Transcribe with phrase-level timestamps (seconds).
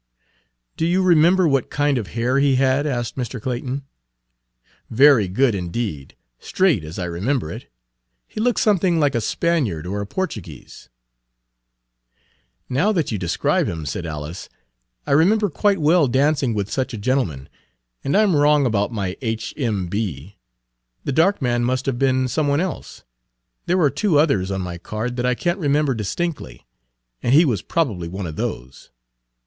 [0.77, 3.39] "Do you remember what kind of hair he had?" asked Mr.
[3.39, 3.85] Clayton.
[4.89, 7.71] "Very good indeed; straight, as I remember it.
[8.27, 10.89] He looked something like a Spaniard or a Portuguese."
[12.67, 14.49] Page 110 "Now that you describe him," said Alice,
[15.05, 17.47] "I remember quite well dancing with such a gentleman;
[18.03, 19.53] and I 'm wrong about my 'H.
[19.55, 19.85] M.
[19.85, 20.35] B.'
[21.03, 23.03] The dark man must have been some one else;
[23.67, 26.65] there are two others on my card that I can't remember distinctly,
[27.21, 28.89] and he was probably one of those."